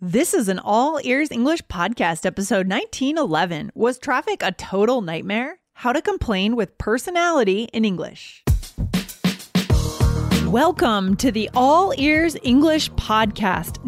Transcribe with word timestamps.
This 0.00 0.32
is 0.32 0.46
an 0.48 0.60
all 0.60 1.00
ears 1.02 1.32
English 1.32 1.62
podcast, 1.62 2.24
episode 2.24 2.68
1911. 2.68 3.72
Was 3.74 3.98
traffic 3.98 4.44
a 4.44 4.52
total 4.52 5.00
nightmare? 5.00 5.58
How 5.72 5.92
to 5.92 6.00
complain 6.00 6.54
with 6.54 6.78
personality 6.78 7.64
in 7.72 7.84
English. 7.84 8.44
Welcome 10.46 11.16
to 11.16 11.32
the 11.32 11.50
All 11.52 11.92
Ears 11.98 12.36
English 12.44 12.92
podcast, 12.92 13.87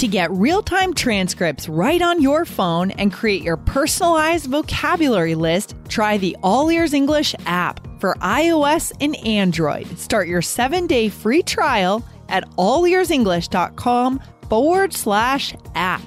To 0.00 0.08
get 0.08 0.30
real 0.30 0.62
time 0.62 0.94
transcripts 0.94 1.68
right 1.68 2.00
on 2.00 2.22
your 2.22 2.46
phone 2.46 2.90
and 2.92 3.12
create 3.12 3.42
your 3.42 3.58
personalized 3.58 4.46
vocabulary 4.46 5.34
list, 5.34 5.74
try 5.90 6.16
the 6.16 6.34
All 6.42 6.70
Ears 6.70 6.94
English 6.94 7.34
app 7.44 7.86
for 8.00 8.14
iOS 8.22 8.94
and 9.02 9.14
Android. 9.26 9.98
Start 9.98 10.26
your 10.26 10.40
seven 10.40 10.86
day 10.86 11.10
free 11.10 11.42
trial 11.42 12.02
at 12.30 12.48
allearsenglish.com 12.52 14.22
forward 14.48 14.94
slash 14.94 15.54
app. 15.74 16.00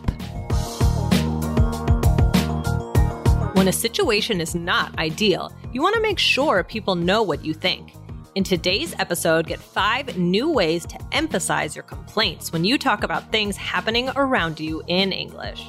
When 3.55 3.67
a 3.67 3.71
situation 3.71 4.41
is 4.41 4.55
not 4.55 4.97
ideal, 4.97 5.53
you 5.71 5.83
want 5.83 5.93
to 5.93 6.01
make 6.01 6.17
sure 6.17 6.63
people 6.63 6.95
know 6.95 7.21
what 7.21 7.45
you 7.45 7.53
think. 7.53 7.93
In 8.35 8.43
today's 8.43 8.95
episode, 8.97 9.45
get 9.45 9.59
five 9.59 10.17
new 10.17 10.49
ways 10.49 10.87
to 10.87 10.97
emphasize 11.11 11.75
your 11.75 11.83
complaints 11.83 12.51
when 12.51 12.65
you 12.65 12.79
talk 12.79 13.03
about 13.03 13.31
things 13.31 13.55
happening 13.55 14.09
around 14.15 14.59
you 14.59 14.81
in 14.87 15.11
English. 15.11 15.63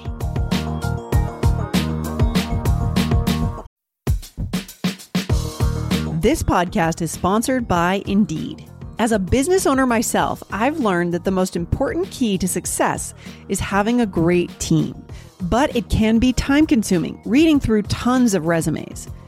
This 6.22 6.42
podcast 6.42 7.02
is 7.02 7.10
sponsored 7.10 7.68
by 7.68 8.02
Indeed. 8.06 8.64
As 8.98 9.12
a 9.12 9.18
business 9.18 9.66
owner 9.66 9.84
myself, 9.84 10.42
I've 10.50 10.78
learned 10.78 11.12
that 11.12 11.24
the 11.24 11.30
most 11.30 11.56
important 11.56 12.10
key 12.10 12.38
to 12.38 12.48
success 12.48 13.12
is 13.50 13.60
having 13.60 14.00
a 14.00 14.06
great 14.06 14.58
team. 14.58 15.04
But 15.42 15.76
it 15.76 15.90
can 15.90 16.18
be 16.18 16.32
time 16.32 16.66
consuming 16.66 17.20
reading 17.26 17.60
through 17.60 17.82
tons 17.82 18.32
of 18.32 18.46
resumes. 18.46 19.10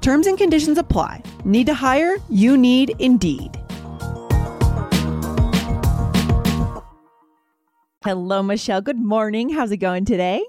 Terms 0.00 0.26
and 0.26 0.38
conditions 0.38 0.78
apply. 0.78 1.22
Need 1.44 1.66
to 1.66 1.74
hire? 1.74 2.16
You 2.28 2.56
need 2.56 2.94
Indeed. 2.98 3.58
Hello, 8.04 8.42
Michelle. 8.42 8.80
Good 8.80 9.00
morning. 9.00 9.48
How's 9.48 9.72
it 9.72 9.78
going 9.78 10.04
today? 10.04 10.44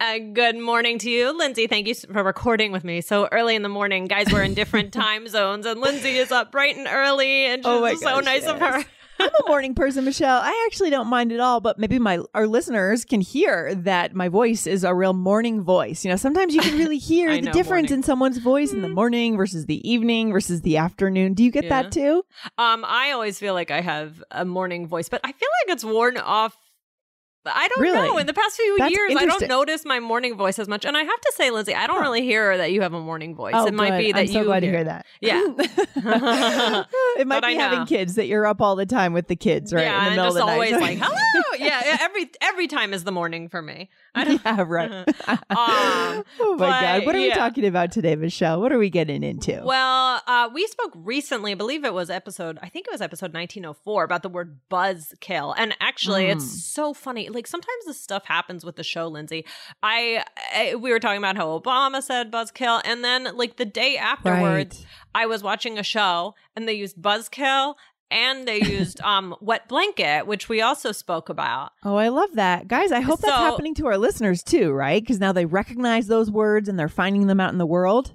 Uh, 0.00 0.18
good 0.32 0.58
morning 0.58 0.98
to 0.98 1.10
you, 1.10 1.36
Lindsay. 1.36 1.66
Thank 1.66 1.86
you 1.86 1.94
for 1.94 2.22
recording 2.22 2.72
with 2.72 2.84
me 2.84 3.00
so 3.00 3.28
early 3.32 3.54
in 3.54 3.62
the 3.62 3.68
morning. 3.68 4.06
Guys, 4.06 4.26
we're 4.32 4.42
in 4.42 4.54
different 4.54 4.92
time 4.94 5.26
zones, 5.28 5.64
and 5.66 5.80
Lindsay 5.80 6.16
is 6.16 6.30
up 6.30 6.52
bright 6.52 6.76
and 6.76 6.88
early, 6.90 7.46
and 7.46 7.62
Oh 7.64 7.86
she's 7.88 8.00
so 8.00 8.16
gosh, 8.16 8.24
nice 8.24 8.46
of 8.46 8.58
her. 8.60 8.84
I'm 9.20 9.30
a 9.44 9.48
morning 9.48 9.74
person, 9.74 10.04
Michelle. 10.04 10.40
I 10.42 10.64
actually 10.66 10.90
don't 10.90 11.08
mind 11.08 11.32
at 11.32 11.40
all, 11.40 11.60
but 11.60 11.78
maybe 11.78 11.98
my 11.98 12.20
our 12.34 12.46
listeners 12.46 13.04
can 13.04 13.20
hear 13.20 13.74
that 13.74 14.14
my 14.14 14.28
voice 14.28 14.66
is 14.66 14.84
a 14.84 14.94
real 14.94 15.12
morning 15.12 15.62
voice. 15.62 16.04
You 16.04 16.10
know, 16.10 16.16
sometimes 16.16 16.54
you 16.54 16.60
can 16.60 16.78
really 16.78 16.98
hear 17.10 17.32
the 17.34 17.42
know, 17.42 17.52
difference 17.52 17.90
morning. 17.90 17.98
in 18.00 18.02
someone's 18.02 18.38
voice 18.38 18.72
in 18.72 18.82
the 18.82 18.88
morning 18.88 19.36
versus 19.36 19.66
the 19.66 19.88
evening 19.88 20.32
versus 20.32 20.62
the 20.62 20.76
afternoon. 20.78 21.34
Do 21.34 21.44
you 21.44 21.50
get 21.50 21.64
Yeah. 21.64 21.82
that 21.82 21.92
too? 21.92 22.24
Um, 22.58 22.84
I 22.86 23.10
always 23.12 23.38
feel 23.38 23.54
like 23.54 23.70
I 23.70 23.80
have 23.80 24.22
a 24.30 24.44
morning 24.44 24.86
voice, 24.86 25.08
but 25.08 25.20
I 25.24 25.32
feel 25.32 25.48
like 25.66 25.74
it's 25.74 25.84
worn 25.84 26.16
off. 26.16 26.56
I 27.46 27.68
don't 27.68 27.80
Really? 27.82 28.08
know. 28.08 28.18
In 28.18 28.26
the 28.26 28.34
past 28.34 28.56
few 28.56 28.76
That's 28.78 28.90
years, 28.94 29.14
I 29.16 29.24
don't 29.24 29.48
notice 29.48 29.84
my 29.86 29.98
morning 29.98 30.36
voice 30.36 30.58
as 30.58 30.68
much. 30.68 30.84
And 30.84 30.96
I 30.96 31.04
have 31.04 31.20
to 31.20 31.32
say, 31.36 31.50
Lindsay, 31.50 31.74
I 31.74 31.86
don't 31.86 31.96
Huh. 31.96 32.02
really 32.02 32.22
hear 32.22 32.56
that 32.58 32.70
you 32.72 32.82
have 32.82 32.92
a 32.92 33.00
morning 33.00 33.34
voice. 33.34 33.54
Oh, 33.56 33.66
it 33.66 33.72
might 33.74 33.96
be 33.98 34.12
that 34.12 34.20
I'm 34.20 34.26
so 34.26 34.40
you 34.40 34.44
glad 34.44 34.62
hear. 34.62 34.72
to 34.72 34.78
hear 34.78 34.84
that. 34.84 35.06
Yeah. 35.20 35.42
it 37.18 37.26
might 37.26 37.40
But 37.40 37.48
be 37.48 37.54
having 37.56 37.86
kids 37.86 38.14
that 38.16 38.26
you're 38.26 38.46
up 38.46 38.60
all 38.60 38.76
the 38.76 38.86
time 38.86 39.12
with 39.12 39.28
the 39.28 39.36
kids, 39.36 39.72
right? 39.72 39.82
Yeah, 39.84 40.08
in 40.08 40.16
the 40.16 40.22
and 40.22 40.28
just 40.28 40.38
of 40.38 40.46
the 40.46 40.52
always 40.52 40.72
night. 40.72 40.80
like, 40.80 40.98
hello. 41.02 41.16
Yeah, 41.58 41.82
yeah, 41.84 41.96
every 42.00 42.30
every 42.40 42.66
time 42.68 42.92
is 42.94 43.04
the 43.04 43.12
morning 43.12 43.48
for 43.48 43.60
me. 43.60 43.90
I 44.14 44.24
don't, 44.24 44.40
yeah, 44.44 44.64
right. 44.66 44.90
Um, 44.90 45.04
oh 46.40 46.56
my 46.56 46.56
but, 46.56 46.80
god, 46.80 47.06
what 47.06 47.14
are 47.14 47.18
we 47.18 47.30
talking 47.32 47.66
about 47.66 47.92
today, 47.92 48.16
Michelle? 48.16 48.60
What 48.60 48.72
are 48.72 48.78
we 48.78 48.90
getting 48.90 49.22
into? 49.22 49.60
Well, 49.64 50.22
uh, 50.26 50.48
we 50.52 50.66
spoke 50.66 50.92
recently, 50.94 51.52
I 51.52 51.54
believe 51.54 51.84
it 51.84 51.92
was 51.94 52.08
episode, 52.10 52.58
I 52.62 52.68
think 52.68 52.86
it 52.86 52.92
was 52.92 53.00
episode 53.00 53.32
1904, 53.34 54.04
about 54.04 54.22
the 54.22 54.28
word 54.28 54.58
buzzkill. 54.70 55.54
And 55.56 55.76
actually, 55.80 56.24
Mm. 56.26 56.36
it's 56.36 56.64
so 56.64 56.92
funny. 56.94 57.28
Like 57.30 57.46
sometimes 57.46 57.84
this 57.86 58.00
stuff 58.00 58.24
happens 58.24 58.64
with 58.64 58.76
the 58.76 58.84
show, 58.84 59.08
Lindsay. 59.08 59.44
I, 59.82 60.24
I 60.54 60.74
we 60.74 60.90
were 60.90 61.00
talking 61.00 61.18
about 61.18 61.36
how 61.36 61.58
Obama 61.58 62.02
said 62.02 62.30
buzzkill, 62.30 62.80
and 62.84 63.02
then 63.04 63.36
like 63.36 63.56
the 63.56 63.64
day 63.64 63.96
afterwards, 63.96 64.78
Right. 64.80 64.86
I 65.14 65.26
was 65.26 65.42
watching 65.42 65.78
a 65.78 65.82
show 65.82 66.34
and 66.54 66.68
they 66.68 66.74
used 66.74 66.96
buzzkill 66.96 67.74
and 68.10 68.46
they 68.46 68.60
used 68.62 69.00
um 69.04 69.34
wet 69.40 69.68
blanket, 69.68 70.26
which 70.26 70.48
we 70.48 70.60
also 70.60 70.92
spoke 70.92 71.28
about. 71.28 71.72
Oh, 71.84 71.96
I 71.96 72.08
love 72.08 72.30
that. 72.34 72.68
Guys, 72.68 72.92
I 72.92 73.00
hope 73.00 73.20
that's 73.20 73.32
happening 73.32 73.74
to 73.76 73.86
our 73.86 73.98
listeners 73.98 74.42
too, 74.42 74.72
right? 74.72 75.02
Because 75.02 75.20
now 75.20 75.32
they 75.32 75.46
recognize 75.46 76.06
those 76.06 76.30
words 76.30 76.68
and 76.68 76.78
they're 76.78 76.88
finding 76.88 77.26
them 77.26 77.40
out 77.40 77.52
in 77.52 77.58
the 77.58 77.66
world. 77.66 78.12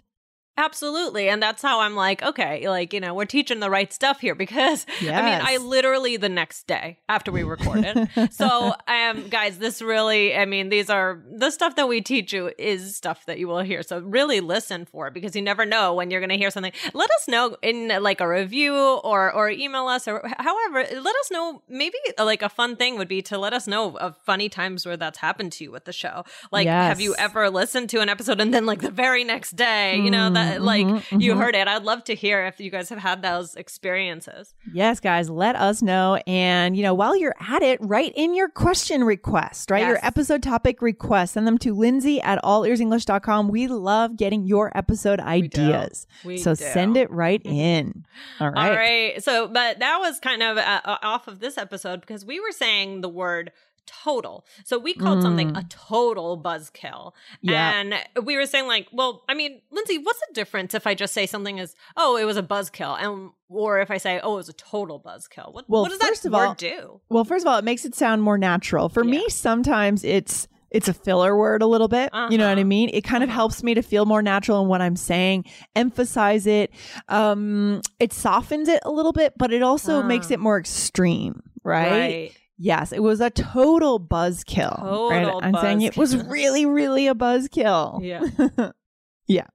Absolutely. 0.58 1.28
And 1.28 1.44
that's 1.44 1.62
how 1.62 1.82
I'm 1.82 1.96
like, 1.96 2.24
okay, 2.24 2.70
like, 2.70 2.94
you 2.94 3.02
know, 3.02 3.14
we're 3.14 3.26
teaching 3.26 3.60
the 3.60 3.70
right 3.70 3.92
stuff 3.92 4.22
here 4.22 4.36
because 4.36 4.86
I 5.02 5.04
mean, 5.04 5.42
I 5.44 5.58
literally 5.58 6.16
the 6.16 6.30
next 6.30 6.66
day 6.66 7.00
after 7.10 7.32
we 7.32 7.44
recorded. 7.44 8.10
so, 8.32 8.74
um, 8.88 9.28
guys, 9.28 9.58
this 9.58 9.82
really, 9.82 10.36
I 10.36 10.46
mean, 10.46 10.70
these 10.70 10.90
are 10.90 11.22
the 11.30 11.52
stuff 11.52 11.76
that 11.76 11.90
we 11.90 12.00
teach 12.00 12.32
you 12.32 12.52
is 12.58 12.96
stuff 12.96 13.26
that 13.26 13.38
you 13.38 13.50
will 13.50 13.60
hear. 13.60 13.84
So, 13.84 14.00
really 14.00 14.40
listen 14.40 14.86
for 14.86 15.08
it 15.08 15.14
because 15.14 15.36
you 15.36 15.42
never 15.42 15.66
know 15.66 15.94
when 15.94 16.10
you're 16.10 16.22
going 16.22 16.30
to 16.30 16.38
hear 16.38 16.52
something. 16.52 16.72
Let 16.94 17.10
us 17.12 17.28
know 17.28 17.58
in 17.62 17.90
like 18.02 18.22
a 18.22 18.28
review 18.28 18.76
or, 18.76 19.34
or 19.34 19.50
email 19.50 19.88
us 19.88 20.08
or 20.08 20.22
however, 20.38 20.80
let 20.80 21.16
us 21.16 21.32
know. 21.32 21.64
Maybe 21.68 21.98
like 22.18 22.42
a 22.42 22.50
fun 22.50 22.78
thing 22.78 22.98
would 22.98 23.10
be 23.10 23.22
to 23.24 23.38
let 23.38 23.52
us 23.52 23.68
know 23.68 23.98
of 23.98 24.16
funny 24.26 24.48
times 24.48 24.86
where 24.86 24.96
that's 24.96 25.20
happened 25.20 25.52
to 25.54 25.66
you 25.66 25.72
with 25.72 25.84
the 25.84 25.94
show. 25.94 26.24
Like, 26.52 26.68
have 26.68 27.02
you 27.02 27.14
ever 27.18 27.50
listened 27.50 27.90
to 27.90 28.00
an 28.00 28.08
episode 28.08 28.40
and 28.40 28.54
then 28.54 28.66
like 28.66 28.82
the 28.82 28.92
very 28.92 29.26
next 29.26 29.58
day, 29.58 29.98
you 29.98 30.10
know, 30.10 30.30
that 30.30 30.45
like 30.60 30.86
mhm, 30.86 31.22
you 31.22 31.34
mhm. 31.34 31.38
heard 31.38 31.56
it. 31.56 31.68
I'd 31.68 31.84
love 31.84 32.04
to 32.06 32.16
hear 32.16 32.46
if 32.46 32.60
you 32.60 32.70
guys 32.70 32.90
have 32.90 33.00
had 33.00 33.22
those 33.22 33.56
experiences. 33.56 34.54
Yes, 34.74 35.00
guys, 35.00 35.30
let 35.30 35.56
us 35.56 35.82
know. 35.82 36.16
And, 36.28 36.76
you 36.76 36.84
know, 36.84 36.94
while 36.94 37.16
you're 37.16 37.36
at 37.40 37.62
it, 37.62 37.80
write 37.82 38.14
in 38.16 38.34
your 38.34 38.50
question 38.50 39.04
request, 39.04 39.72
right? 39.72 39.86
Your 39.86 40.00
episode 40.06 40.44
topic 40.44 40.82
request. 40.82 41.34
Send 41.34 41.48
them 41.48 41.58
to 41.60 41.74
Lindsay 41.74 42.22
at 42.22 42.42
allearsenglish.com. 42.44 43.50
We 43.50 43.68
love 43.68 44.18
getting 44.18 44.46
your 44.46 44.76
episode 44.78 45.20
ideas. 45.20 46.08
We 46.24 46.38
so 46.38 46.56
do. 46.56 46.64
send 46.64 46.98
it 46.98 47.10
right 47.12 47.42
in. 47.46 48.06
All 48.40 48.50
right. 48.50 48.70
All 48.70 48.76
right. 48.76 49.24
So, 49.24 49.48
but 49.48 49.80
that 49.80 49.98
was 50.00 50.20
kind 50.20 50.44
of 50.44 50.58
uh, 50.58 50.82
uh, 50.86 50.98
off 51.02 51.28
of 51.28 51.40
this 51.40 51.58
episode 51.58 52.02
because 52.02 52.26
we 52.26 52.40
were 52.40 52.52
saying 52.52 53.02
the 53.02 53.10
word 53.10 53.52
total. 53.86 54.46
So 54.64 54.78
we 54.78 54.94
called 54.94 55.22
something 55.22 55.52
Mm. 55.54 55.60
a 55.60 55.64
total 55.70 56.38
buzzkill. 56.42 57.14
Yeah. 57.42 57.80
And 57.80 57.96
we 58.26 58.36
were 58.36 58.46
saying 58.46 58.68
like, 58.68 58.88
well, 58.92 59.24
I 59.30 59.34
mean, 59.34 59.62
Lindsay, 59.72 59.98
what's 59.98 60.20
the 60.28 60.34
difference 60.34 60.74
if 60.74 60.86
I 60.88 60.94
just 60.96 61.14
say 61.14 61.26
something 61.26 61.58
is, 61.58 61.76
oh, 61.98 62.18
it 62.18 62.26
was 62.26 62.38
a 62.38 62.44
buzzkill, 62.44 62.98
and 63.00 63.32
or 63.50 63.80
if 63.80 63.92
I 63.92 63.98
say, 63.98 64.20
oh, 64.24 64.34
it 64.34 64.38
was 64.38 64.50
a 64.50 64.54
total 64.54 65.00
buzzkill? 65.00 65.54
What, 65.54 65.70
Well, 65.70 65.84
what 65.84 65.90
does 65.90 66.00
that 66.00 66.08
first 66.10 66.26
of 66.26 66.34
word 66.34 66.46
all- 66.46 66.54
do? 66.56 67.02
Well, 67.10 67.24
first 67.24 67.46
of 67.46 67.52
all, 67.52 67.58
it 67.60 67.64
makes 67.66 67.86
it 67.86 67.96
sound 67.96 68.22
more 68.24 68.38
natural. 68.38 68.90
For 68.90 69.04
me, 69.04 69.30
sometimes 69.30 70.04
it's 70.04 70.48
it's 70.72 70.90
a 70.90 70.94
filler 70.94 71.38
word 71.38 71.62
a 71.62 71.66
little 71.68 71.88
bit. 71.88 72.10
You 72.30 72.38
know 72.38 72.50
what 72.50 72.58
I 72.58 72.62
Uh-huh. 72.62 72.66
mean? 72.66 72.90
It 72.92 73.02
kind 73.06 73.24
of 73.24 73.30
Uh-huh. 73.30 73.36
helps 73.36 73.64
me 73.64 73.76
to 73.76 73.82
feel 73.82 74.06
more 74.06 74.22
natural 74.22 74.62
in 74.62 74.68
what 74.68 74.82
I'm 74.82 74.98
saying, 74.98 75.46
emphasize 75.74 76.46
it. 76.48 76.70
Um, 77.08 77.82
it 78.00 78.12
softens 78.12 78.68
it 78.68 78.82
a 78.84 78.92
little 78.92 79.14
bit, 79.14 79.34
but 79.38 79.54
it 79.54 79.62
also 79.64 80.00
Ah. 80.02 80.04
makes 80.06 80.32
it 80.32 80.40
more 80.40 80.60
extreme, 80.60 81.42
right? 81.64 82.32
Yes, 82.58 82.92
it 82.94 83.04
was 83.04 83.20
a 83.20 83.30
total 83.30 84.00
buzzkill. 84.00 84.82
right? 85.10 85.26
Total 85.26 85.42
I'm 85.44 85.56
saying 85.56 85.82
it 85.82 85.98
was 85.98 86.16
really, 86.16 86.66
really 86.66 87.08
a 87.08 87.14
buzzkill. 87.14 88.00
Yeah. 88.02 88.72
yeah. 89.28 89.48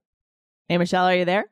Hey, 0.67 0.77
Michelle, 0.77 1.05
are 1.05 1.15
you 1.15 1.25
there? 1.25 1.45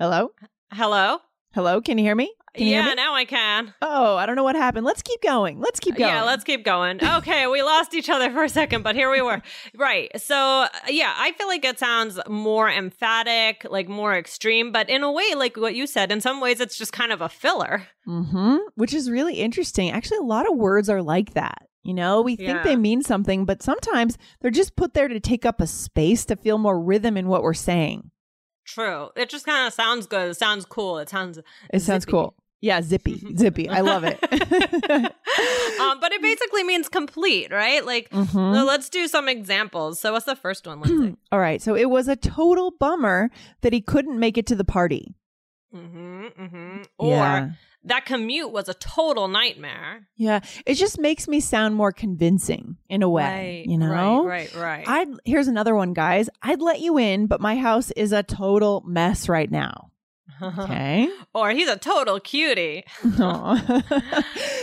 Hello? 0.00 0.32
Hello. 0.72 1.18
Hello? 1.54 1.80
Can 1.80 1.96
you 1.98 2.04
hear 2.04 2.16
me? 2.16 2.34
Yeah, 2.58 2.94
now 2.94 3.14
I 3.14 3.24
can. 3.24 3.74
Oh, 3.82 4.16
I 4.16 4.26
don't 4.26 4.36
know 4.36 4.42
what 4.44 4.56
happened. 4.56 4.86
Let's 4.86 5.02
keep 5.02 5.20
going. 5.22 5.60
Let's 5.60 5.80
keep 5.80 5.96
going. 5.96 6.08
Yeah, 6.10 6.22
let's 6.24 6.44
keep 6.44 6.64
going. 6.64 7.02
Okay, 7.02 7.46
we 7.46 7.62
lost 7.62 7.94
each 7.94 8.08
other 8.08 8.30
for 8.30 8.44
a 8.44 8.48
second, 8.48 8.82
but 8.82 8.94
here 8.94 9.10
we 9.10 9.20
were. 9.22 9.42
Right. 9.76 10.10
So, 10.20 10.36
uh, 10.36 10.68
yeah, 10.88 11.12
I 11.16 11.32
feel 11.32 11.46
like 11.48 11.64
it 11.64 11.78
sounds 11.78 12.18
more 12.28 12.70
emphatic, 12.70 13.66
like 13.68 13.88
more 13.88 14.14
extreme, 14.16 14.72
but 14.72 14.88
in 14.88 15.02
a 15.02 15.12
way, 15.12 15.34
like 15.34 15.56
what 15.56 15.74
you 15.74 15.86
said, 15.86 16.10
in 16.10 16.20
some 16.20 16.40
ways, 16.40 16.60
it's 16.60 16.76
just 16.78 16.92
kind 16.92 17.12
of 17.12 17.20
a 17.20 17.28
filler. 17.28 17.86
hmm 18.04 18.56
Which 18.74 18.94
is 18.94 19.10
really 19.10 19.34
interesting. 19.34 19.90
Actually, 19.90 20.18
a 20.18 20.22
lot 20.22 20.50
of 20.50 20.56
words 20.56 20.88
are 20.88 21.02
like 21.02 21.34
that. 21.34 21.68
You 21.82 21.94
know, 21.94 22.20
we 22.22 22.34
think 22.36 22.48
Yeah. 22.48 22.62
they 22.64 22.74
mean 22.76 23.02
something, 23.02 23.44
but 23.44 23.62
sometimes 23.62 24.18
they're 24.40 24.50
just 24.50 24.74
put 24.76 24.94
there 24.94 25.06
to 25.08 25.20
take 25.20 25.44
up 25.46 25.60
a 25.60 25.66
space 25.66 26.24
to 26.26 26.36
feel 26.36 26.58
more 26.58 26.80
rhythm 26.80 27.16
in 27.16 27.28
what 27.28 27.42
we're 27.42 27.54
saying. 27.54 28.10
True. 28.64 29.10
It 29.14 29.28
just 29.30 29.46
kind 29.46 29.66
of 29.68 29.72
sounds 29.72 30.06
good. 30.06 30.30
It 30.30 30.34
sounds 30.36 30.64
cool. 30.64 30.98
It 30.98 31.08
sounds. 31.08 31.38
It 31.72 31.80
sounds 31.80 32.02
zippy. 32.02 32.10
cool. 32.10 32.34
Yeah, 32.60 32.80
zippy, 32.82 33.22
zippy. 33.36 33.68
I 33.68 33.80
love 33.82 34.04
it. 34.04 34.18
um, 35.80 36.00
but 36.00 36.12
it 36.12 36.22
basically 36.30 36.64
means 36.64 36.88
complete, 36.88 37.52
right? 37.52 37.84
Like, 37.84 38.10
Mhm. 38.10 38.54
so 38.54 38.64
let's 38.64 38.88
do 38.88 39.06
some 39.08 39.28
examples. 39.28 40.00
So, 40.00 40.12
what's 40.12 40.26
the 40.26 40.36
first 40.36 40.66
one, 40.66 40.80
Lindsay? 40.80 41.16
All 41.32 41.38
right. 41.38 41.60
So 41.60 41.74
it 41.76 41.90
was 41.90 42.08
a 42.08 42.16
total 42.16 42.72
bummer 42.78 43.30
that 43.62 43.72
he 43.72 43.80
couldn't 43.80 44.18
make 44.18 44.38
it 44.38 44.46
to 44.46 44.54
the 44.56 44.64
party. 44.64 45.14
mm-hmm, 45.74 46.26
mm-hmm. 46.26 46.82
Or 46.98 47.10
yeah. 47.10 47.50
that 47.84 48.06
commute 48.06 48.50
was 48.50 48.68
a 48.68 48.74
total 48.74 49.28
nightmare. 49.28 50.08
Yeah. 50.16 50.40
It 50.64 50.74
just 50.74 50.98
makes 50.98 51.28
me 51.28 51.40
sound 51.40 51.74
more 51.74 51.92
convincing 51.92 52.76
in 52.88 53.02
a 53.02 53.08
way. 53.08 53.64
Right, 53.66 53.70
you 53.70 53.76
know? 53.78 54.24
Right, 54.24 54.54
right, 54.54 54.84
right. 54.86 54.88
I'd 54.88 55.08
here's 55.24 55.48
another 55.48 55.74
one, 55.74 55.92
guys. 55.92 56.30
I'd 56.42 56.62
let 56.62 56.80
you 56.80 56.96
in, 56.98 57.26
but 57.26 57.40
my 57.40 57.56
house 57.56 57.90
is 57.90 58.12
a 58.12 58.22
total 58.22 58.82
mess 58.86 59.28
right 59.28 59.50
now. 59.50 59.90
Okay. 60.40 61.08
or 61.34 61.50
he's 61.50 61.68
a 61.68 61.76
total 61.76 62.20
cutie. 62.20 62.84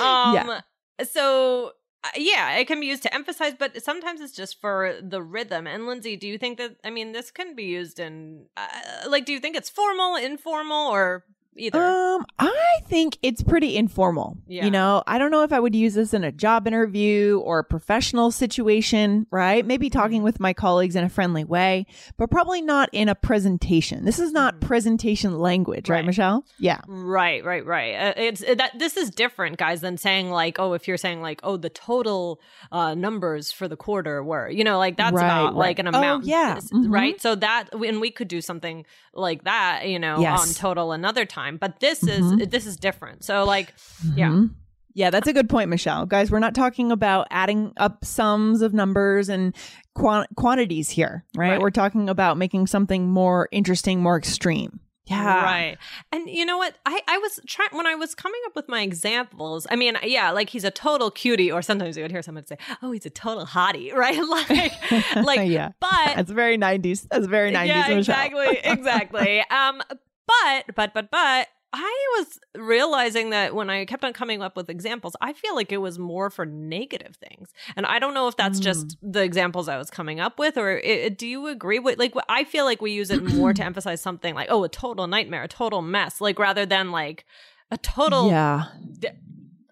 Um, 0.01 0.35
yeah. 0.35 0.61
So, 1.05 1.71
uh, 2.03 2.09
yeah, 2.17 2.57
it 2.57 2.67
can 2.67 2.79
be 2.81 2.87
used 2.87 3.03
to 3.03 3.13
emphasize, 3.13 3.53
but 3.57 3.81
sometimes 3.81 4.19
it's 4.19 4.33
just 4.33 4.59
for 4.59 4.95
the 5.01 5.21
rhythm. 5.21 5.65
And 5.65 5.87
Lindsay, 5.87 6.17
do 6.17 6.27
you 6.27 6.37
think 6.37 6.57
that, 6.57 6.75
I 6.83 6.89
mean, 6.89 7.13
this 7.13 7.31
can 7.31 7.55
be 7.55 7.63
used 7.63 7.99
in, 7.99 8.47
uh, 8.57 8.67
like, 9.07 9.25
do 9.25 9.31
you 9.31 9.39
think 9.39 9.55
it's 9.55 9.69
formal, 9.69 10.17
informal, 10.17 10.91
or 10.91 11.23
either? 11.57 11.79
Um, 11.83 12.25
I 12.39 12.79
think 12.85 13.17
it's 13.21 13.43
pretty 13.43 13.75
informal. 13.77 14.37
Yeah. 14.47 14.65
You 14.65 14.71
know, 14.71 15.03
I 15.07 15.17
don't 15.17 15.31
know 15.31 15.43
if 15.43 15.51
I 15.53 15.59
would 15.59 15.75
use 15.75 15.93
this 15.93 16.13
in 16.13 16.23
a 16.23 16.31
job 16.31 16.67
interview 16.67 17.39
or 17.43 17.59
a 17.59 17.63
professional 17.63 18.31
situation, 18.31 19.25
right? 19.31 19.65
Maybe 19.65 19.89
talking 19.89 20.13
Mm-hmm. 20.17 20.23
with 20.25 20.39
my 20.39 20.53
colleagues 20.53 20.95
in 20.95 21.03
a 21.03 21.09
friendly 21.09 21.43
way, 21.43 21.85
but 22.17 22.29
probably 22.29 22.61
not 22.61 22.87
in 22.91 23.09
a 23.09 23.15
presentation. 23.15 24.05
This 24.05 24.19
is 24.19 24.31
not 24.31 24.55
Mhm. 24.55 24.61
presentation 24.61 25.39
language, 25.39 25.89
right, 25.89 25.97
Right. 25.97 26.05
Michelle? 26.05 26.45
Yeah. 26.59 26.81
Right, 26.87 27.43
right, 27.43 27.65
right. 27.65 27.95
Uh, 27.95 28.13
it's 28.17 28.43
uh, 28.43 28.55
that 28.55 28.77
this 28.77 28.95
is 28.95 29.09
different, 29.09 29.57
guys, 29.57 29.81
than 29.81 29.97
saying 29.97 30.29
like, 30.29 30.59
oh, 30.59 30.73
if 30.73 30.87
you're 30.87 30.97
saying 30.97 31.21
like, 31.21 31.39
oh, 31.43 31.57
the 31.57 31.69
total 31.69 32.39
uh, 32.71 32.93
numbers 32.93 33.51
for 33.51 33.67
the 33.67 33.75
quarter 33.75 34.23
were, 34.23 34.49
you 34.49 34.63
know, 34.63 34.77
like 34.77 34.97
that's 34.97 35.13
Right, 35.15 35.23
about 35.25 35.45
right. 35.53 35.55
like 35.67 35.79
an 35.79 35.87
Oh, 35.87 35.97
amount, 35.97 36.25
yeah. 36.25 36.55
This- 36.55 36.71
Mhm. 36.71 36.93
right? 36.93 37.19
So 37.21 37.35
that, 37.35 37.65
and 37.73 37.99
we 37.99 38.11
could 38.11 38.27
do 38.27 38.39
something 38.41 38.85
like 39.13 39.43
that, 39.45 39.87
you 39.87 39.99
know, 39.99 40.19
Yes. 40.19 40.41
on 40.41 40.53
total 40.53 40.91
another 40.91 41.25
time. 41.25 41.42
But 41.59 41.79
this 41.79 42.01
Mhm. 42.01 42.41
is 42.41 42.47
this 42.49 42.65
is 42.65 42.77
different. 42.77 43.23
So 43.23 43.43
like, 43.45 43.73
Yeah. 44.15 44.29
Mhm. 44.29 44.51
Yeah, 44.95 45.09
that's 45.09 45.27
a 45.27 45.33
good 45.33 45.49
point, 45.49 45.71
Michelle. 45.71 46.05
Guys, 46.05 46.29
we're 46.29 46.37
not 46.37 46.53
talking 46.53 46.91
about 46.91 47.25
adding 47.31 47.73
up 47.77 48.05
sums 48.05 48.61
of 48.61 48.75
numbers 48.75 49.27
and 49.27 49.55
quan- 49.95 50.27
quantities 50.35 50.89
here, 50.91 51.25
right? 51.35 51.53
Right. 51.53 51.59
We're 51.59 51.71
talking 51.71 52.09
about 52.09 52.37
making 52.37 52.67
something 52.67 53.07
more 53.09 53.49
interesting, 53.51 54.03
more 54.03 54.17
extreme. 54.17 54.79
Yeah. 55.07 55.43
Right. 55.43 55.77
And 56.13 56.29
you 56.29 56.45
know 56.45 56.57
what? 56.59 56.75
I, 56.85 57.01
I 57.07 57.17
was 57.17 57.39
trying 57.47 57.71
when 57.71 57.87
I 57.87 57.95
was 57.95 58.13
coming 58.15 58.39
up 58.45 58.55
with 58.55 58.69
my 58.69 58.83
examples. 58.83 59.65
I 59.71 59.75
mean, 59.75 59.97
yeah, 60.03 60.29
like 60.29 60.49
he's 60.49 60.63
a 60.63 60.71
total 60.71 61.09
cutie, 61.11 61.51
or 61.51 61.61
sometimes 61.63 61.97
you 61.97 62.03
would 62.03 62.11
hear 62.11 62.21
someone 62.21 62.45
say, 62.45 62.57
Oh, 62.83 62.91
he's 62.91 63.05
a 63.05 63.09
total 63.09 63.45
hottie, 63.47 63.91
right? 63.95 64.17
like 64.27 65.25
like 65.25 65.49
yeah. 65.49 65.69
but 65.81 66.15
That's 66.15 66.31
very 66.31 66.57
90s. 66.57 67.07
That's 67.09 67.25
very 67.25 67.51
90s. 67.51 67.65
yeah, 67.67 67.81
Michelle. 67.81 67.97
exactly, 67.97 68.59
exactly. 68.63 69.43
um, 69.49 69.81
but 70.27 70.75
but 70.75 70.93
but 70.93 71.09
but 71.11 71.47
I 71.75 72.05
was 72.19 72.39
realizing 72.55 73.31
that 73.31 73.55
when 73.55 73.71
I 73.71 73.85
kept 73.85 74.03
on 74.05 74.13
coming 74.13 74.43
up 74.43 74.55
with 74.55 74.69
examples, 74.69 75.15
I 75.21 75.33
feel 75.33 75.55
like 75.55 75.71
it 75.71 75.77
was 75.77 75.97
more 75.97 76.29
for 76.29 76.45
negative 76.45 77.15
things, 77.15 77.51
and 77.75 77.85
I 77.87 77.97
don't 77.97 78.13
know 78.13 78.27
if 78.27 78.37
that's 78.37 78.59
just 78.59 78.87
Mm. 78.89 79.13
the 79.13 79.23
examples 79.23 79.67
I 79.67 79.77
was 79.77 79.89
coming 79.89 80.19
up 80.19 80.37
with, 80.37 80.55
or 80.57 80.79
i 80.85 81.09
do 81.09 81.25
you 81.27 81.47
agree 81.47 81.79
with 81.79 81.97
like 81.97 82.13
I 82.29 82.43
feel 82.43 82.65
like 82.65 82.79
we 82.81 82.91
use 82.91 83.09
it 83.09 83.23
more 83.23 83.53
to 83.53 83.63
emphasize 83.71 84.01
something 84.01 84.35
like 84.35 84.49
oh 84.51 84.63
a 84.63 84.69
total 84.69 85.07
nightmare, 85.07 85.43
a 85.43 85.47
total 85.47 85.81
mess, 85.81 86.21
like 86.21 86.37
rather 86.37 86.65
than 86.65 86.91
like 86.91 87.25
a 87.71 87.77
total. 87.77 88.27
Yeah. 88.29 88.65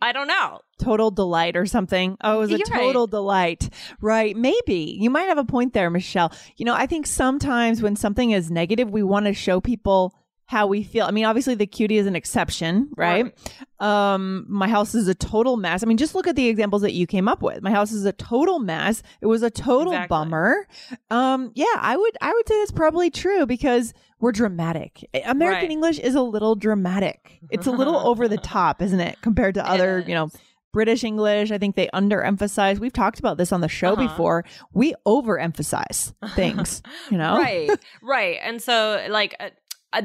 I 0.04 0.14
don't 0.14 0.28
know. 0.28 0.62
Total 0.80 1.12
delight 1.12 1.56
or 1.56 1.68
something. 1.68 2.18
Oh, 2.24 2.38
it 2.38 2.40
was 2.40 2.50
a 2.52 2.58
You're 2.58 2.68
right. 2.72 2.80
total 2.80 3.06
delight. 3.06 3.70
Right. 4.02 4.36
Maybe. 4.36 4.98
You 5.00 5.12
might 5.12 5.26
have 5.28 5.38
a 5.38 5.44
point 5.46 5.74
there, 5.74 5.92
Michelle. 5.92 6.34
You 6.58 6.66
know, 6.66 6.74
I 6.74 6.88
think 6.88 7.06
sometimes 7.06 7.84
when 7.84 7.96
something 7.96 8.32
is 8.32 8.50
negative, 8.50 8.90
we 8.90 9.04
want 9.04 9.28
to 9.28 9.34
show 9.36 9.62
people 9.62 10.16
how 10.52 10.68
we 10.68 10.84
feel. 10.84 11.06
I 11.06 11.12
mean, 11.12 11.26
obviously 11.26 11.56
the 11.56 11.66
cutie 11.66 11.98
is 11.98 12.06
an 12.08 12.16
exception, 12.16 12.90
right? 12.98 13.34
Um, 13.80 14.46
my 14.50 14.68
house 14.68 14.94
is 14.94 15.08
a 15.08 15.16
total 15.16 15.58
mess. 15.58 15.82
I 15.82 15.86
mean, 15.88 15.98
just 15.98 16.14
look 16.14 16.28
at 16.28 16.36
the 16.36 16.48
examples 16.48 16.82
that 16.84 16.92
you 16.94 17.08
came 17.08 17.28
up 17.28 17.42
with. 17.42 17.64
My 17.64 17.72
house 17.72 17.92
is 17.92 18.06
a 18.06 18.12
total 18.12 18.60
mess. 18.60 19.02
It 19.22 19.26
was 19.28 19.42
a 19.44 19.50
total 19.50 19.94
Exactly. 19.94 20.08
bummer. 20.10 20.68
Um, 21.10 21.52
yeah, 21.56 21.66
I 21.80 21.96
would 21.98 22.18
I 22.22 22.34
would 22.34 22.48
say 22.48 22.60
that's 22.60 22.72
probably 22.72 23.10
true 23.10 23.46
because 23.46 23.94
we're 24.20 24.34
dramatic. 24.34 25.10
American 25.26 25.62
Right. 25.64 25.72
English 25.72 26.00
is 26.00 26.14
a 26.16 26.22
little 26.22 26.56
dramatic. 26.56 27.40
It's 27.50 27.66
a 27.66 27.72
little 27.72 27.96
over 27.98 28.28
the 28.28 28.38
top, 28.58 28.82
isn't 28.82 29.00
it, 29.00 29.18
compared 29.22 29.56
to 29.56 29.68
other, 29.68 30.04
you 30.06 30.14
know. 30.14 30.30
British 30.74 31.04
English. 31.04 31.52
I 31.52 31.58
think 31.58 31.76
they 31.76 31.90
underemphasize. 31.94 32.80
We've 32.80 32.94
talked 32.94 33.20
about 33.20 33.38
this 33.38 33.52
on 33.52 33.60
the 33.60 33.68
show 33.68 33.92
Uh-huh. 33.92 34.08
before. 34.08 34.46
We 34.72 34.94
overemphasize 35.06 36.14
things, 36.36 36.82
you 37.12 37.18
know? 37.18 37.38
right 37.38 37.70
right 38.02 38.38
and 38.42 38.62
so 38.62 39.06
like 39.10 39.36
uh, 39.42 39.50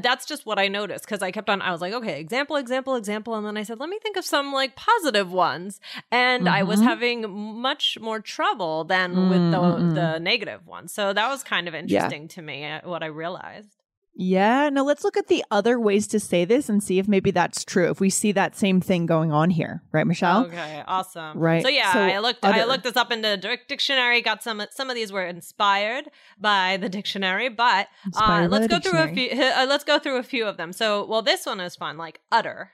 that's 0.01 0.27
just 0.27 0.45
what 0.47 0.59
i 0.59 0.67
noticed 0.67 1.05
because 1.05 1.23
i 1.23 1.31
kept 1.31 1.49
on 1.49 1.63
i 1.63 1.71
was 1.71 1.81
like 1.81 1.93
okay 1.93 2.19
example 2.21 2.57
example 2.57 2.97
example 2.97 3.35
and 3.37 3.47
then 3.47 3.57
i 3.57 3.63
said 3.63 3.79
let 3.79 3.89
me 3.89 3.99
think 4.03 4.17
of 4.17 4.25
some 4.25 4.53
like 4.53 4.75
positive 4.75 5.31
ones 5.31 5.81
and 6.11 6.49
i 6.49 6.63
was 6.65 6.81
Mhm. 6.81 6.85
having 6.85 7.31
much 7.61 7.97
more 8.01 8.19
trouble 8.21 8.83
than 8.85 9.29
with 9.29 9.39
the, 9.53 9.59
Mm-mm. 9.59 9.95
the 9.95 10.19
negative 10.19 10.67
ones 10.67 10.93
so 10.93 11.13
that 11.13 11.29
was 11.29 11.45
kind 11.45 11.69
of 11.69 11.75
interesting 11.75 12.27
to 12.29 12.43
me 12.43 12.65
uh, 12.65 12.81
what 12.85 13.03
i 13.03 13.07
realized 13.07 13.76
Yeah. 14.19 14.71
Now 14.71 14.83
let's 14.83 15.05
look 15.05 15.17
at 15.17 15.29
the 15.29 15.45
other 15.51 15.79
ways 15.79 16.07
to 16.09 16.19
say 16.21 16.45
this 16.45 16.69
and 16.69 16.83
see 16.83 16.99
if 16.99 17.07
maybe 17.07 17.31
that's 17.31 17.65
true. 17.65 17.91
If 17.91 18.01
we 18.01 18.09
see 18.11 18.33
that 18.33 18.57
same 18.57 18.81
thing 18.81 19.05
going 19.07 19.31
on 19.31 19.51
here, 19.51 19.83
right, 19.93 20.07
Michelle? 20.07 20.47
okay 20.47 20.83
awesome 20.87 21.39
Right. 21.39 21.63
so 21.63 21.69
yeah 21.69 21.93
So 21.93 22.01
i 22.01 22.19
looked 22.19 22.45
i 22.45 22.65
looked 22.65 22.85
this 22.85 22.97
up 22.97 23.13
into 23.13 23.37
Dic- 23.37 23.69
dictionary 23.69 24.23
got 24.23 24.43
some 24.43 24.63
some 24.71 24.89
of 24.89 24.97
these 24.97 25.13
were 25.13 25.25
inspired 25.27 26.05
by 26.41 26.77
the 26.77 26.89
dictionary 26.89 27.49
but 27.49 27.89
uh, 28.17 28.47
let's 28.51 28.65
the 28.67 28.69
go 28.69 28.79
through 28.81 29.01
a 29.01 29.09
few 29.09 29.31
uh, 29.33 29.67
let's 29.69 29.85
go 29.85 29.99
through 29.99 30.17
a 30.17 30.23
few 30.23 30.47
of 30.47 30.57
them 30.57 30.73
so 30.73 31.05
well 31.07 31.23
this 31.23 31.45
one 31.47 31.61
is 31.61 31.77
fun 31.77 31.97
like 31.99 32.21
utter 32.33 32.71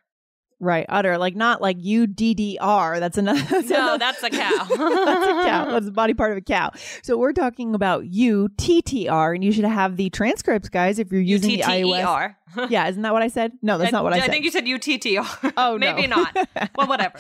Right. 0.65 0.87
Utter. 0.89 1.19
Like 1.19 1.35
not 1.35 1.61
like 1.61 1.77
U 1.81 2.07
D 2.07 2.35
D 2.35 2.57
R. 2.61 3.01
That's 3.01 3.19
another. 3.19 3.41
That's 3.51 3.69
No, 3.69 3.77
another- 3.95 3.99
that's 3.99 4.23
a 4.23 4.31
cow. 4.31 4.65
that's 4.69 4.71
a 4.71 5.49
cow. 5.49 5.71
That's 5.73 5.87
the 5.87 5.91
body 5.93 6.15
part 6.15 6.31
of 6.31 6.39
a 6.39 6.41
cow. 6.41 6.71
So 7.03 7.19
we're 7.19 7.33
talking 7.33 7.75
about 7.75 8.07
U 8.07 8.49
T 8.57 8.81
T 8.81 9.09
R, 9.09 9.35
and 9.35 9.43
you 9.43 9.51
should 9.51 9.65
have 9.65 9.97
the 9.97 10.09
transcripts, 10.11 10.69
guys, 10.69 11.01
if 11.01 11.11
you're 11.11 11.21
using 11.21 11.51
the 11.51 11.63
iOS. 11.65 12.37
Yeah, 12.69 12.87
isn't 12.87 13.01
that 13.01 13.15
what 13.15 13.23
I 13.23 13.29
said? 13.29 13.53
No, 13.63 13.79
that's 13.79 13.93
not 13.93 14.05
what 14.05 14.13
I, 14.13 14.19
said. 14.21 14.29
I 14.29 14.31
think 14.31 14.45
you 14.45 14.51
said 14.51 14.69
U-T-T-R. 14.69 15.27
Oh. 15.57 15.79
Maybe 15.79 16.07
not. 16.07 16.37
Well, 16.77 16.87
whatever. 16.87 17.19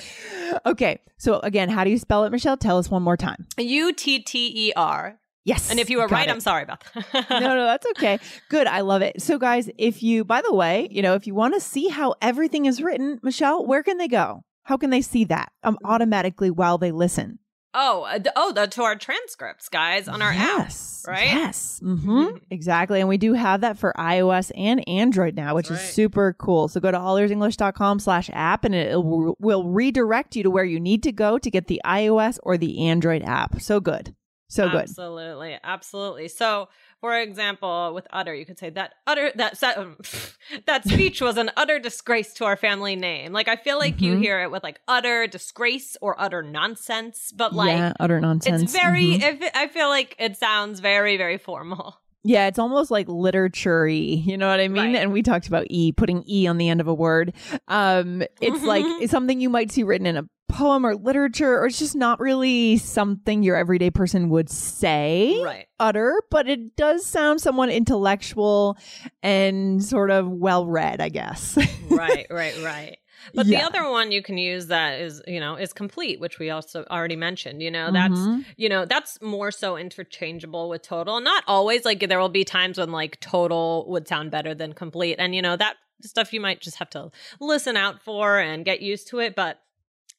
okay. 0.67 1.01
So 1.17 1.39
again, 1.41 1.71
how 1.71 1.85
do 1.85 1.91
you 1.91 1.97
spell 1.97 2.25
it, 2.25 2.31
Michelle? 2.31 2.59
Tell 2.59 2.77
us 2.77 2.91
one 2.91 3.03
more 3.03 3.17
time. 3.17 3.47
U-T-T-E-R. 3.57 5.19
Yes. 5.45 5.71
And 5.71 5.81
if 5.81 5.91
you 5.91 5.99
were 5.99 6.07
right, 6.07 6.29
it. 6.29 6.31
I'm 6.31 6.41
sorry 6.41 6.63
about 6.63 6.85
that. 6.95 7.31
no, 7.31 7.41
no, 7.41 7.65
that's 7.65 7.87
okay. 7.87 8.19
Good. 8.49 8.67
I 8.67 8.81
love 8.83 9.03
it. 9.03 9.21
So, 9.21 9.39
guys, 9.39 9.69
if 9.77 10.03
you, 10.03 10.25
by 10.25 10.41
the 10.41 10.55
way, 10.55 10.89
you 10.91 11.03
know, 11.03 11.15
if 11.15 11.27
you 11.27 11.35
want 11.35 11.55
to 11.55 11.61
see 11.61 11.89
how 11.89 12.15
everything 12.23 12.67
is 12.67 12.83
written, 12.83 13.19
Michelle, 13.23 13.67
where 13.67 13.83
can 13.83 13.99
they 13.99 14.09
go? 14.09 14.45
How 14.65 14.77
can 14.77 14.91
they 14.91 15.03
see 15.03 15.25
that 15.25 15.53
um, 15.65 15.79
automatically 15.85 16.51
while 16.51 16.79
they 16.79 16.93
listen? 16.93 17.41
Oh, 17.75 18.03
uh, 18.03 18.19
oh, 18.37 18.53
the, 18.53 18.67
to 18.67 18.83
our 18.83 18.97
transcripts, 18.97 19.71
guys, 19.71 20.07
on 20.07 20.21
our 20.21 20.33
yes, 20.33 21.05
app, 21.05 21.15
right? 21.15 21.27
Yes, 21.27 21.81
mm-hmm. 21.83 22.37
exactly. 22.51 23.01
And 23.01 23.09
we 23.09 23.17
do 23.17 23.33
have 23.33 23.63
that 23.63 23.79
for 23.79 23.95
iOS 23.97 24.53
and 24.55 24.87
Android 24.87 25.35
now, 25.35 25.55
which 25.55 25.69
That's 25.69 25.81
is 25.81 25.87
right. 25.87 25.95
super 25.95 26.37
cool. 26.39 26.69
So 26.69 26.81
go 26.81 26.91
to 26.91 26.99
allearsenglish.com 26.99 27.99
slash 28.01 28.29
app 28.35 28.67
and 28.67 28.75
it 28.75 29.03
will, 29.03 29.37
will 29.41 29.69
redirect 29.69 30.37
you 30.37 30.43
to 30.43 30.51
where 30.51 30.65
you 30.65 30.79
need 30.79 31.03
to 31.05 31.13
go 31.13 31.39
to 31.39 31.51
get 31.51 31.67
the 31.67 31.81
iOS 31.85 32.39
or 32.43 32.59
the 32.59 32.87
Android 32.87 33.23
app. 33.23 33.63
So 33.63 33.81
good. 33.81 34.15
So 34.53 34.69
good. 34.69 34.83
Absolutely, 34.83 35.57
absolutely. 35.65 36.29
So, 36.29 36.69
for 37.01 37.19
example, 37.19 37.93
with 37.95 38.07
utter, 38.13 38.35
you 38.35 38.45
could 38.45 38.59
say 38.59 38.69
that 38.71 38.93
utter 39.07 39.33
that 39.37 39.59
that, 39.61 39.79
um, 39.79 39.97
that 40.67 40.85
speech 40.87 41.23
was 41.23 41.39
an 41.39 41.51
utter 41.57 41.79
disgrace 41.79 42.35
to 42.35 42.45
our 42.45 42.57
family 42.57 42.95
name. 42.95 43.33
Like 43.33 43.49
I 43.49 43.57
feel 43.57 43.79
like 43.79 44.03
you 44.03 44.13
Mhm. 44.15 44.21
hear 44.21 44.43
it 44.43 44.51
with 44.51 44.63
like 44.63 44.79
utter 44.87 45.27
disgrace 45.27 45.97
or 46.03 46.21
utter 46.21 46.43
nonsense, 46.43 47.33
but 47.33 47.55
like 47.55 47.69
yeah, 47.79 47.93
utter 47.99 48.21
nonsense. 48.21 48.63
it's 48.65 48.73
very. 48.73 49.19
Mhm. 49.19 49.23
If 49.43 49.51
I 49.55 49.69
feel 49.69 49.89
like 49.89 50.15
it 50.19 50.37
sounds 50.37 50.81
very 50.81 51.17
very 51.17 51.39
formal. 51.39 51.97
Yeah, 52.25 52.47
it's 52.47 52.59
almost 52.59 52.91
like 52.93 53.09
literature 53.09 53.89
You 53.89 54.37
know 54.37 54.49
what 54.49 54.61
I 54.61 54.69
mean? 54.69 54.93
Right. 54.93 54.97
And 55.03 55.13
we 55.13 55.23
talked 55.23 55.49
about 55.49 55.67
E, 55.71 55.91
putting 55.93 56.23
E 56.29 56.47
on 56.47 56.57
the 56.59 56.69
end 56.69 56.81
of 56.81 56.87
a 56.87 56.95
word. 56.95 57.33
Um, 57.69 58.23
it's 58.41 58.63
like 58.65 58.85
it's 59.01 59.11
something 59.11 59.41
you 59.41 59.49
might 59.51 59.73
see 59.73 59.83
written 59.83 60.07
in 60.07 60.17
a 60.19 60.25
poem 60.53 60.85
or 60.87 60.95
literature, 60.95 61.59
or 61.59 61.67
it's 61.67 61.79
just 61.79 61.97
not 61.97 62.21
really 62.21 62.77
something 62.77 63.43
your 63.43 63.57
everyday 63.57 63.91
person 63.91 64.29
would 64.31 64.49
say, 64.51 65.35
Right. 65.43 65.67
utter, 65.81 66.23
but 66.31 66.49
it 66.49 66.77
does 66.77 67.05
sound 67.07 67.41
somewhat 67.41 67.71
intellectual 67.71 68.77
and 69.23 69.83
sort 69.83 70.11
of 70.11 70.29
well 70.29 70.67
read, 70.67 71.01
I 71.01 71.09
guess. 71.09 71.57
right, 71.91 72.27
right, 72.31 72.55
right. 72.63 72.99
But 73.35 73.47
Yeah. 73.47 73.61
the 73.61 73.67
other 73.67 73.91
one 73.91 74.11
you 74.11 74.23
can 74.23 74.37
use 74.37 74.67
that 74.67 75.01
is, 75.01 75.23
you 75.29 75.39
know, 75.39 75.55
is 75.57 75.73
complete, 75.73 76.19
which 76.21 76.39
we 76.39 76.51
also 76.51 76.85
already 76.91 77.15
mentioned. 77.17 77.63
You 77.63 77.71
know, 77.71 77.93
that's 77.93 78.19
Mhm. 78.21 78.45
you 78.57 78.69
know, 78.69 78.85
that's 78.85 79.21
more 79.23 79.51
so 79.53 79.77
interchangeable 79.77 80.69
with 80.69 80.83
total. 80.83 81.21
Not 81.21 81.45
always 81.47 81.85
like 81.85 82.01
there 82.09 82.19
will 82.19 82.29
be 82.29 82.45
times 82.45 82.79
when 82.79 82.91
like 82.91 83.21
total 83.21 83.85
would 83.89 84.09
sound 84.09 84.31
better 84.33 84.55
than 84.55 84.73
complete. 84.73 85.17
And 85.19 85.35
you 85.37 85.43
know, 85.43 85.57
that 85.57 85.77
stuff 86.03 86.33
you 86.33 86.41
might 86.41 86.61
just 86.61 86.79
have 86.79 86.91
to 86.91 87.11
listen 87.39 87.77
out 87.77 88.03
for 88.03 88.39
and 88.41 88.65
get 88.65 88.81
used 88.83 89.07
to 89.09 89.21
it, 89.21 89.37
but 89.37 89.61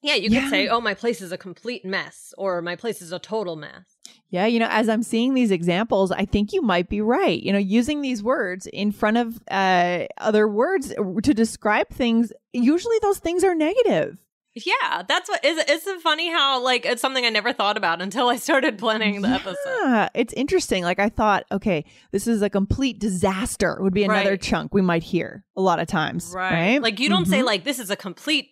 yeah, 0.03 0.13
you 0.15 0.29
Yeah. 0.29 0.41
could 0.41 0.49
say, 0.49 0.67
"Oh, 0.67 0.79
my 0.81 0.93
place 0.93 1.21
is 1.21 1.31
a 1.31 1.37
complete 1.37 1.83
mess," 1.83 2.33
or 2.37 2.61
"My 2.61 2.75
place 2.75 3.01
is 3.01 3.11
a 3.11 3.17
total 3.19 3.55
mess." 3.55 3.83
Yeah, 4.29 4.45
you 4.45 4.59
know, 4.59 4.67
as 4.69 4.89
I'm 4.89 5.03
seeing 5.03 5.33
these 5.33 5.51
examples, 5.51 6.11
I 6.11 6.25
think 6.25 6.53
you 6.53 6.61
might 6.61 6.89
be 6.89 7.01
right. 7.01 7.41
You 7.41 7.51
know, 7.53 7.59
using 7.59 8.01
these 8.01 8.21
words 8.23 8.67
in 8.67 8.91
front 8.91 9.17
of 9.17 9.39
uh, 9.49 10.05
other 10.19 10.47
words 10.47 10.93
to 11.23 11.33
describe 11.33 11.89
things, 11.89 12.31
usually 12.51 12.97
those 13.01 13.19
things 13.19 13.43
are 13.43 13.55
negative. 13.55 14.17
Yeah, 14.55 15.01
that's 15.07 15.29
what 15.29 15.43
is. 15.43 15.57
Isn't 15.67 16.01
funny 16.01 16.29
how 16.31 16.61
like 16.61 16.85
it's 16.85 17.01
something 17.01 17.25
I 17.25 17.29
never 17.29 17.53
thought 17.53 17.75
about 17.77 18.01
until 18.03 18.27
I 18.29 18.35
started 18.35 18.77
planning 18.77 19.21
the 19.21 19.29
episode. 19.29 20.09
It's 20.13 20.33
interesting. 20.33 20.83
Like 20.83 20.99
I 20.99 21.09
thought, 21.09 21.45
okay, 21.51 21.85
this 22.11 22.27
is 22.27 22.41
a 22.43 22.49
complete 22.51 22.99
disaster. 22.99 23.77
Would 23.81 23.93
be 23.95 24.03
another 24.03 24.31
Right. 24.31 24.41
chunk 24.41 24.71
we 24.73 24.81
might 24.83 25.01
hear 25.03 25.43
a 25.55 25.61
lot 25.61 25.79
of 25.79 25.87
times, 25.87 26.31
right? 26.35 26.79
Like 26.81 26.99
you 26.99 27.09
don't 27.09 27.25
say 27.25 27.39
Mhm. 27.39 27.45
like 27.45 27.63
this 27.63 27.79
is 27.79 27.89
a 27.89 27.95
complete. 27.95 28.49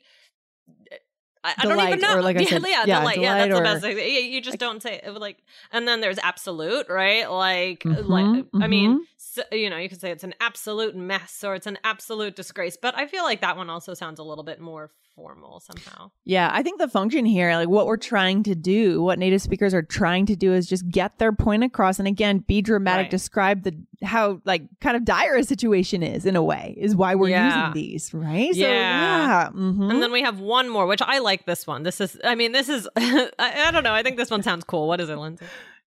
I, 1.43 1.53
I 1.57 1.63
don't 1.65 1.79
even 1.79 1.99
know. 1.99 2.17
or 2.17 2.21
like 2.21 2.37
I 2.37 2.41
yeah, 2.41 2.49
said, 2.49 2.61
yeah, 2.63 2.83
yeah, 2.85 2.99
delight. 2.99 3.17
Yeah, 3.19 3.35
that's 3.35 3.47
delight 3.49 3.57
the 3.57 3.61
best. 3.63 3.81
thing. 3.83 4.31
You 4.33 4.41
just 4.41 4.57
don't 4.59 4.81
say 4.81 5.01
it. 5.03 5.13
Like, 5.15 5.37
and 5.71 5.87
then 5.87 6.01
there's 6.01 6.19
absolute, 6.19 6.87
right? 6.89 7.29
Like, 7.29 7.79
Mhm, 7.79 8.07
like 8.07 8.45
I 8.61 8.67
mean, 8.67 8.99
mhm. 8.99 9.03
so, 9.03 9.10
you 9.51 9.69
know, 9.69 9.77
you 9.77 9.89
could 9.89 10.01
say 10.01 10.11
it's 10.11 10.23
an 10.23 10.35
absolute 10.39 10.95
mess 10.95 11.43
or 11.43 11.55
it's 11.55 11.67
an 11.67 11.77
absolute 11.83 12.35
disgrace. 12.35 12.77
But 12.81 12.97
I 12.97 13.07
feel 13.07 13.23
like 13.23 13.41
that 13.41 13.57
one 13.57 13.69
also 13.69 13.93
sounds 13.93 14.19
a 14.19 14.23
little 14.23 14.43
bit 14.43 14.59
more 14.59 14.91
formal 15.15 15.59
somehow. 15.59 16.09
Yeah, 16.23 16.49
I 16.53 16.63
think 16.63 16.79
the 16.79 16.87
function 16.87 17.25
here, 17.25 17.53
like 17.55 17.67
what 17.67 17.85
we're 17.85 17.97
trying 17.97 18.43
to 18.43 18.55
do, 18.55 19.01
what 19.03 19.19
native 19.19 19.41
speakers 19.41 19.73
are 19.73 19.81
trying 19.81 20.25
to 20.27 20.35
do 20.37 20.53
is 20.53 20.67
just 20.67 20.87
get 20.87 21.17
their 21.19 21.33
point 21.33 21.63
across 21.65 21.99
and 21.99 22.07
again 22.07 22.39
be 22.39 22.61
dramatic, 22.61 23.03
Right. 23.05 23.11
describe 23.11 23.63
the 23.63 23.75
how 24.03 24.41
like 24.45 24.63
kind 24.79 24.95
of 24.95 25.03
dire 25.05 25.35
a 25.35 25.43
situation 25.43 26.01
is 26.01 26.25
in 26.25 26.35
a 26.37 26.41
way, 26.41 26.75
is 26.77 26.95
why 26.95 27.15
we're 27.15 27.29
Yeah. 27.29 27.67
using 27.67 27.73
these, 27.73 28.13
right? 28.13 28.55
Yeah. 28.55 28.65
So 28.65 28.71
yeah. 28.71 29.49
mhm. 29.53 29.91
And 29.91 30.01
then 30.01 30.11
we 30.13 30.21
have 30.21 30.39
one 30.39 30.69
more, 30.69 30.87
which 30.87 31.01
I 31.01 31.19
like 31.19 31.45
this 31.45 31.67
one. 31.67 31.83
This 31.83 31.99
is, 31.99 32.17
I 32.23 32.35
mean, 32.35 32.53
this 32.53 32.69
is, 32.69 32.87
I, 32.95 33.29
I 33.37 33.71
don't 33.71 33.83
know. 33.83 33.93
I 33.93 34.03
think 34.03 34.15
this 34.17 34.31
one 34.31 34.43
sounds 34.43 34.63
cool. 34.63 34.87
What 34.87 35.01
is 35.01 35.09
it, 35.09 35.17
Lindsay? 35.17 35.45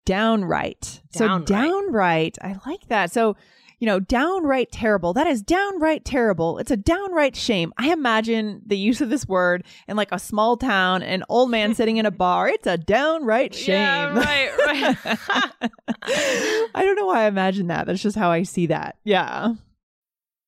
Downright. 0.09 1.03
So 1.11 1.27
Downright. 1.27 1.47
downright, 1.47 2.39
I 2.43 2.57
like 2.67 2.89
that. 2.89 3.13
So 3.13 3.37
you 3.81 3.87
know, 3.87 4.01
downright 4.01 4.73
terrible. 4.73 5.13
That 5.13 5.29
is 5.29 5.41
downright 5.41 6.05
terrible. 6.05 6.59
It's 6.59 6.73
a 6.73 6.77
downright 6.77 7.37
shame. 7.37 7.73
I 7.79 7.93
imagine 7.93 8.61
the 8.67 8.77
use 8.77 9.01
of 9.01 9.09
this 9.09 9.29
word 9.29 9.63
in 9.87 9.97
like 9.97 10.11
a 10.11 10.19
small 10.19 10.57
town, 10.57 11.03
an 11.05 11.23
old 11.29 11.51
man 11.51 11.75
sitting 11.75 11.97
in 11.97 12.05
a 12.05 12.11
bar. 12.11 12.49
It's 12.49 12.67
a 12.67 12.77
downright 12.77 13.55
shame. 13.67 13.77
Yeah, 13.77 14.19
right, 14.19 14.51
right. 14.67 15.19
I 16.75 16.85
don't 16.85 16.97
know 16.97 17.07
why 17.07 17.23
I 17.23 17.27
imagine 17.29 17.69
that. 17.69 17.87
That's 17.87 18.03
just 18.03 18.17
how 18.17 18.31
I 18.31 18.43
see 18.43 18.67
that. 18.67 18.97
Yeah. 19.05 19.55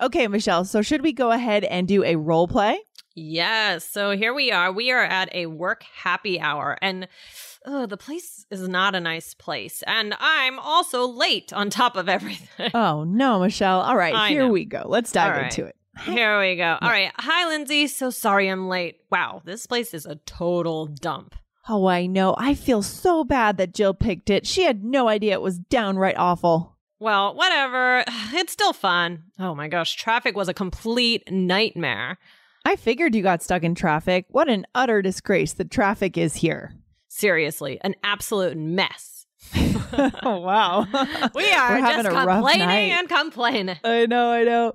Okay, 0.00 0.26
Michelle. 0.26 0.64
So 0.64 0.82
should 0.82 1.02
we 1.02 1.12
go 1.12 1.30
ahead 1.30 1.64
and 1.64 1.86
do 1.86 2.02
a 2.04 2.16
role 2.16 2.48
play? 2.48 2.78
Yes. 3.14 3.88
So 3.88 4.10
here 4.10 4.34
we 4.34 4.50
are. 4.50 4.72
We 4.72 4.90
are 4.90 5.04
at 5.04 5.34
a 5.34 5.46
work 5.46 5.84
happy 6.02 6.40
hour, 6.40 6.76
and 6.82 7.06
oh, 7.64 7.86
the 7.86 7.96
place 7.96 8.44
is 8.50 8.68
not 8.68 8.94
a 8.94 9.00
nice 9.00 9.34
place. 9.34 9.82
And 9.86 10.14
I'm 10.18 10.58
also 10.58 11.06
late 11.06 11.52
on 11.52 11.70
top 11.70 11.96
of 11.96 12.08
everything. 12.08 12.70
Oh 12.74 13.04
no, 13.04 13.40
Michelle. 13.40 13.80
All 13.80 13.96
right, 13.96 14.14
I 14.14 14.30
here 14.30 14.46
know. 14.46 14.52
we 14.52 14.64
go. 14.64 14.84
Let's 14.86 15.12
dive 15.12 15.36
right. 15.36 15.44
into 15.44 15.66
it. 15.66 15.76
Here 16.02 16.40
we 16.40 16.56
go. 16.56 16.76
All 16.80 16.90
right. 16.90 17.12
Hi, 17.18 17.46
Lindsay. 17.46 17.86
So 17.86 18.10
sorry 18.10 18.48
I'm 18.48 18.68
late. 18.68 18.96
Wow, 19.12 19.42
this 19.44 19.66
place 19.66 19.94
is 19.94 20.06
a 20.06 20.16
total 20.16 20.86
dump. 20.86 21.36
Oh, 21.68 21.86
I 21.86 22.06
know. 22.06 22.34
I 22.36 22.54
feel 22.54 22.82
so 22.82 23.24
bad 23.24 23.56
that 23.56 23.72
Jill 23.72 23.94
picked 23.94 24.28
it. 24.28 24.46
She 24.46 24.64
had 24.64 24.84
no 24.84 25.08
idea 25.08 25.32
it 25.34 25.40
was 25.40 25.58
downright 25.58 26.18
awful. 26.18 26.73
Well, 27.04 27.34
whatever. 27.34 28.02
It's 28.32 28.52
still 28.52 28.72
fun. 28.72 29.24
Oh 29.38 29.54
my 29.54 29.68
gosh, 29.68 29.94
traffic 29.94 30.34
was 30.36 30.48
a 30.48 30.54
complete 30.54 31.30
nightmare. 31.30 32.18
I 32.64 32.76
figured 32.76 33.14
you 33.14 33.22
got 33.22 33.42
stuck 33.42 33.62
in 33.62 33.74
traffic. 33.74 34.24
What 34.30 34.48
an 34.48 34.66
utter 34.74 35.02
disgrace 35.02 35.52
the 35.52 35.64
traffic 35.66 36.16
is 36.18 36.36
here. 36.36 36.72
Seriously, 37.08 37.78
an 37.82 37.94
absolute 38.02 38.56
mess. 38.56 39.26
oh 39.54 40.38
wow. 40.40 40.86
We 41.34 41.52
are 41.52 41.76
having 41.76 42.04
just 42.04 42.08
a 42.08 42.10
rough 42.12 42.28
complaining 42.28 42.66
night. 42.66 42.98
and 42.98 43.08
complaining. 43.08 43.76
I 43.84 44.06
know, 44.06 44.30
I 44.30 44.42
know. 44.44 44.72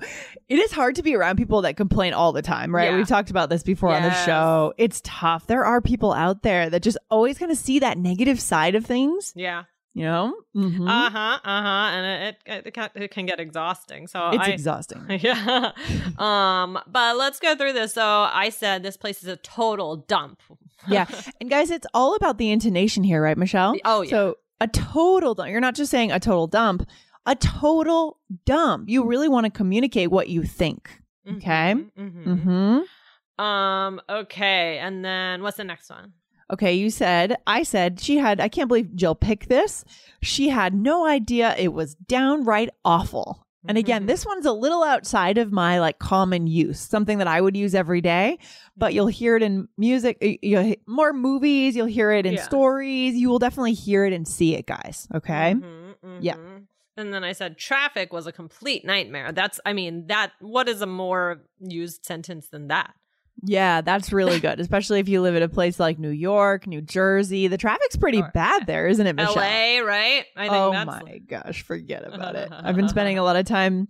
It 0.48 0.60
is 0.60 0.72
hard 0.72 0.96
to 0.96 1.04
be 1.04 1.16
around 1.16 1.38
people 1.38 1.64
that 1.64 1.76
complain 1.76 2.14
all 2.14 2.32
the 2.32 2.44
time, 2.44 2.74
right? 2.74 2.92
Yeah. 2.92 2.98
We've 2.98 3.08
talked 3.08 3.32
about 3.32 3.50
this 3.50 3.64
before 3.64 3.90
on 3.90 4.04
the 4.04 4.14
show. 4.26 4.74
It's 4.78 5.02
tough. 5.04 5.48
There 5.48 5.66
are 5.66 5.82
people 5.82 6.14
out 6.14 6.44
there 6.44 6.70
that 6.70 6.84
just 6.84 7.00
always 7.10 7.38
kind 7.40 7.52
of 7.52 7.58
see 7.58 7.80
that 7.80 7.98
negative 7.98 8.40
side 8.40 8.76
of 8.76 8.86
things, 8.86 9.34
Yeah. 9.36 9.64
You 9.94 10.04
know? 10.06 10.34
Mhm. 10.56 10.88
Uh 10.88 11.10
huh. 11.10 11.40
Uh 11.44 11.62
huh. 11.62 11.90
And 11.96 12.24
it, 12.24 12.38
it 12.46 12.68
it 12.68 12.74
can, 12.74 12.90
it 12.96 13.12
can 13.12 13.26
get 13.26 13.40
exhausting. 13.40 14.08
So 14.08 14.30
it's 14.30 14.48
I, 14.48 14.52
exhausting. 14.52 15.04
yeah. 15.10 15.72
um. 16.18 16.80
But 16.88 17.18
let's 17.18 17.40
go 17.40 17.56
through 17.56 17.74
this. 17.74 17.94
So 17.94 18.04
I 18.06 18.50
said 18.50 18.84
this 18.84 18.98
place 18.98 19.22
is 19.24 19.30
a 19.30 19.38
total 19.38 19.98
dump. 19.98 20.42
yeah. 20.88 21.06
And 21.42 21.50
guys, 21.50 21.72
it's 21.72 21.88
all 21.94 22.16
about 22.16 22.38
the 22.38 22.50
intonation 22.52 23.04
here, 23.04 23.22
right, 23.22 23.38
Michelle? 23.38 23.76
Oh, 23.86 24.02
yeah. 24.02 24.10
So 24.10 24.36
a 24.62 24.68
total 24.68 25.36
dump. 25.36 25.50
You're 25.50 25.60
not 25.62 25.76
just 25.76 25.92
saying 25.92 26.12
a 26.12 26.20
total 26.20 26.48
dump, 26.48 26.88
a 27.26 27.36
total 27.36 28.20
dump. 28.46 28.90
You 28.90 29.04
really 29.06 29.28
want 29.30 29.46
to 29.46 29.52
communicate 29.52 30.12
what 30.12 30.30
you 30.30 30.44
think. 30.44 30.90
Okay. 31.30 31.74
hmm 31.74 32.30
Mm-hmm. 32.34 33.44
Um. 33.44 34.02
Okay. 34.10 34.78
And 34.80 35.04
then 35.04 35.42
what's 35.44 35.58
the 35.58 35.64
next 35.64 35.90
one? 35.90 36.14
Okay, 36.52 36.74
you 36.74 36.90
said, 36.90 37.38
I 37.46 37.64
said 37.64 38.00
she 38.00 38.18
had, 38.18 38.40
I 38.40 38.48
can't 38.48 38.68
believe 38.68 38.96
Jill 38.96 39.16
picked 39.16 39.50
this. 39.50 39.86
She 40.22 40.50
had 40.50 40.74
no 40.74 41.06
idea 41.06 41.56
it 41.58 41.74
was 41.74 41.96
downright 41.96 42.70
awful. 42.84 43.46
And 43.68 43.78
again, 43.78 44.04
Mhm. 44.06 44.08
this 44.08 44.26
one's 44.26 44.46
a 44.46 44.54
little 44.54 44.84
outside 44.84 45.38
of 45.38 45.52
my 45.52 45.80
like 45.82 46.00
common 46.00 46.48
use, 46.48 46.80
something 46.80 47.18
that 47.18 47.28
I 47.28 47.42
would 47.42 47.58
use 47.58 47.76
every 47.76 48.00
day, 48.02 48.40
but 48.78 48.94
you'll 48.94 49.08
hear 49.08 49.36
it 49.36 49.44
in 49.44 49.68
music, 49.78 50.18
you'll 50.42 50.76
more 50.88 51.12
movies, 51.14 51.76
you'll 51.76 51.86
hear 51.86 52.12
it 52.14 52.26
in 52.26 52.34
Yeah. 52.36 52.42
stories, 52.44 53.16
you 53.16 53.30
will 53.30 53.38
definitely 53.38 53.74
hear 53.74 54.06
it 54.06 54.14
and 54.14 54.26
see 54.28 54.56
it, 54.56 54.66
guys. 54.66 55.08
Okay. 55.14 55.56
Mhm, 55.56 55.96
Yeah. 56.22 56.36
mhm. 56.36 56.68
And 56.98 57.14
then 57.14 57.24
I 57.24 57.34
said 57.34 57.58
traffic 57.58 58.12
was 58.12 58.28
a 58.28 58.32
complete 58.32 58.84
nightmare. 58.86 59.32
That's. 59.34 59.60
I 59.66 59.74
mean 59.74 60.08
that. 60.08 60.32
What 60.40 60.68
is 60.68 60.82
a 60.82 60.86
more 60.86 61.42
used 61.60 62.06
sentence 62.06 62.48
than 62.50 62.68
that? 62.70 62.94
Yeah, 63.44 63.82
that's 63.82 64.12
really 64.12 64.40
good, 64.42 64.60
especially 64.60 65.00
if 65.00 65.10
you 65.10 65.22
live 65.22 65.36
in 65.36 65.44
a 65.44 65.50
place 65.50 65.80
like 65.80 66.00
New 66.00 66.10
York, 66.10 66.68
New 66.68 66.82
Jersey. 66.82 67.48
The 67.48 67.58
traffic's 67.58 67.96
pretty 67.98 68.22
Or- 68.22 68.32
bad 68.34 68.68
there, 68.68 68.88
isn't 68.88 69.06
it, 69.06 69.16
Michelle? 69.16 69.36
LA, 69.36 69.80
right? 69.80 70.26
I 70.36 70.42
think 70.50 70.54
oh 70.54 70.86
my 70.86 71.18
gosh, 71.28 71.62
forget 71.64 72.06
about 72.06 72.36
it. 72.36 72.50
I've 72.52 72.76
been 72.76 72.90
spending 72.90 73.18
a 73.18 73.24
lot 73.30 73.36
of 73.36 73.46
time 73.46 73.88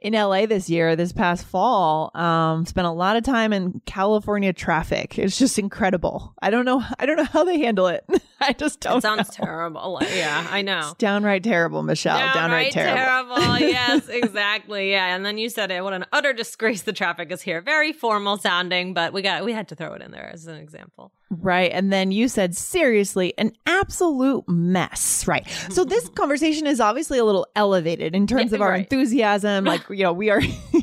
in 0.00 0.12
LA 0.14 0.46
this 0.46 0.70
year, 0.70 0.94
this 0.96 1.12
past 1.12 1.44
fall. 1.44 2.10
Um, 2.16 2.64
spent 2.66 2.86
a 2.86 2.90
lot 2.92 3.16
of 3.16 3.24
time 3.24 3.52
in 3.52 3.80
California 3.84 4.52
traffic. 4.52 5.18
It's 5.18 5.38
just 5.38 5.58
incredible. 5.58 6.34
I 6.40 6.50
don't 6.50 6.64
know. 6.64 6.84
I 6.98 7.06
don't 7.06 7.16
know 7.16 7.24
how 7.24 7.44
they 7.44 7.58
handle 7.58 7.88
it. 7.88 8.04
I 8.40 8.52
just 8.52 8.80
don't. 8.80 8.98
It 8.98 9.02
sounds 9.02 9.38
know. 9.38 9.44
terrible. 9.46 9.98
Yeah, 10.14 10.46
I 10.50 10.62
know. 10.62 10.78
It's 10.80 10.94
downright 10.94 11.42
terrible, 11.42 11.82
Michelle. 11.82 12.18
Downright, 12.34 12.72
terrible. 12.72 13.58
yes, 13.58 14.08
exactly. 14.08 14.90
Yeah, 14.92 15.14
and 15.14 15.24
then 15.24 15.38
you 15.38 15.48
said 15.48 15.70
it. 15.70 15.82
What 15.82 15.92
an 15.92 16.06
utter 16.12 16.32
disgrace 16.32 16.82
the 16.82 16.92
traffic 16.92 17.30
is 17.32 17.42
here. 17.42 17.60
Very 17.60 17.92
formal 17.92 18.38
sounding, 18.38 18.94
but 18.94 19.12
we 19.12 19.22
got 19.22 19.44
we 19.44 19.52
had 19.52 19.68
to 19.68 19.74
throw 19.74 19.94
it 19.94 20.02
in 20.02 20.10
there 20.12 20.30
as 20.32 20.46
an 20.46 20.56
example. 20.56 21.12
Right. 21.30 21.70
And 21.72 21.92
then 21.92 22.10
you 22.10 22.26
said, 22.26 22.56
seriously, 22.56 23.34
an 23.36 23.52
absolute 23.66 24.48
mess. 24.48 25.26
Right. 25.26 25.46
So 25.70 25.84
this 25.84 26.08
conversation 26.14 26.66
is 26.66 26.80
obviously 26.80 27.18
a 27.18 27.24
little 27.24 27.46
elevated 27.54 28.14
in 28.14 28.26
terms 28.26 28.50
Yeah, 28.50 28.56
of 28.56 28.62
our 28.62 28.70
right. 28.70 28.80
enthusiasm. 28.80 29.64
Like, 29.66 29.82
you 29.90 30.04
know, 30.04 30.14
we 30.14 30.30
are 30.30 30.40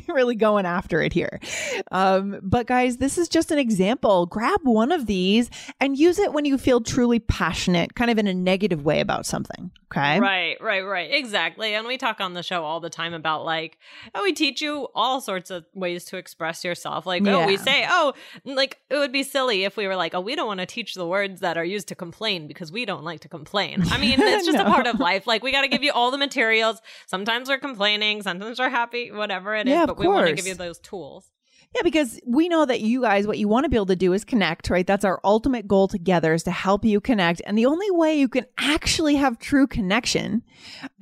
really 0.08 0.36
going 0.36 0.64
after 0.64 1.02
it 1.02 1.12
here. 1.12 1.40
Um, 1.90 2.38
but 2.44 2.68
guys, 2.68 2.98
this 2.98 3.18
is 3.18 3.28
just 3.28 3.50
an 3.50 3.58
example. 3.58 4.26
Grab 4.26 4.60
one 4.62 4.92
of 4.92 5.06
these 5.06 5.50
and 5.80 5.98
use 5.98 6.20
it 6.20 6.32
when 6.32 6.44
you 6.44 6.58
feel 6.58 6.80
truly 6.80 7.18
passionate, 7.18 7.45
kind 7.94 8.10
of 8.10 8.18
in 8.18 8.26
a 8.26 8.34
negative 8.34 8.84
way 8.84 9.00
about 9.00 9.26
something. 9.26 9.70
Okay. 9.92 10.18
Right, 10.18 10.56
right, 10.60 10.82
right. 10.82 11.10
Exactly. 11.12 11.74
And 11.74 11.86
we 11.86 11.96
talk 11.96 12.20
on 12.20 12.34
the 12.34 12.42
show 12.42 12.64
all 12.64 12.80
the 12.80 12.90
time 12.90 13.14
about 13.14 13.44
like, 13.44 13.78
oh, 14.14 14.22
we 14.22 14.32
teach 14.32 14.60
you 14.60 14.88
all 14.94 15.20
sorts 15.20 15.50
of 15.50 15.64
ways 15.74 16.04
to 16.06 16.16
express 16.16 16.64
yourself. 16.64 17.06
Like, 17.06 17.26
oh, 17.26 17.46
we 17.46 17.56
say, 17.56 17.86
oh, 17.88 18.14
like 18.44 18.78
it 18.90 18.96
would 18.96 19.12
be 19.12 19.22
silly 19.22 19.64
if 19.64 19.76
we 19.76 19.86
were 19.86 19.96
like, 19.96 20.14
oh, 20.14 20.20
we 20.20 20.34
don't 20.34 20.46
want 20.46 20.60
to 20.60 20.66
teach 20.66 20.94
the 20.94 21.06
words 21.06 21.40
that 21.40 21.56
are 21.56 21.64
used 21.64 21.88
to 21.88 21.94
complain 21.94 22.48
because 22.48 22.72
we 22.72 22.84
don't 22.84 23.04
like 23.04 23.20
to 23.20 23.28
complain. 23.28 23.84
I 23.90 23.98
mean, 23.98 24.16
it's 24.20 24.46
just 24.46 24.58
a 24.58 24.64
part 24.64 24.86
of 24.86 24.98
life. 24.98 25.26
Like, 25.26 25.42
we 25.42 25.52
got 25.52 25.62
to 25.62 25.68
give 25.68 25.82
you 25.82 25.92
all 25.92 26.10
the 26.10 26.18
materials. 26.18 26.80
Sometimes 27.06 27.48
we're 27.48 27.58
complaining, 27.58 28.22
sometimes 28.22 28.58
we're 28.58 28.68
happy, 28.70 29.12
whatever 29.12 29.54
it 29.54 29.68
is, 29.68 29.72
Yeah, 29.72 29.86
but 29.86 29.98
we 29.98 30.08
want 30.08 30.26
to 30.26 30.34
give 30.34 30.46
you 30.46 30.54
those 30.54 30.78
tools. 30.78 31.30
Yeah, 31.74 31.82
because 31.82 32.18
we 32.26 32.48
know 32.48 32.64
that 32.64 32.80
you 32.80 33.02
guys, 33.02 33.26
what 33.26 33.38
you 33.38 33.48
want 33.48 33.64
to 33.64 33.68
be 33.68 33.76
able 33.76 33.86
to 33.86 33.96
do 33.96 34.12
is 34.14 34.24
connect, 34.24 34.70
right? 34.70 34.86
That's 34.86 35.04
our 35.04 35.20
ultimate 35.24 35.68
goal 35.68 35.88
together 35.88 36.32
is 36.32 36.42
to 36.44 36.50
help 36.50 36.84
you 36.84 37.00
connect. 37.00 37.42
And 37.44 37.58
the 37.58 37.66
only 37.66 37.90
way 37.90 38.14
you 38.18 38.28
can 38.28 38.46
actually 38.56 39.16
have 39.16 39.38
true 39.38 39.66
connection 39.66 40.42